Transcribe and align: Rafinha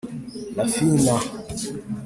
Rafinha 0.57 1.15